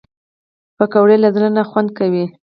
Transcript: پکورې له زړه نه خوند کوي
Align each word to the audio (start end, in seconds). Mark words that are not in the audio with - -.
پکورې 0.77 1.17
له 1.23 1.29
زړه 1.35 1.49
نه 1.57 1.63
خوند 1.69 1.89
کوي 1.97 2.25